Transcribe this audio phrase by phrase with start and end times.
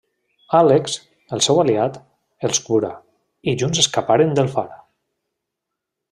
[0.59, 0.93] Àlex,
[1.35, 1.99] el seu aliat,
[2.49, 2.91] els cura,
[3.53, 4.69] i junts escaparen del far.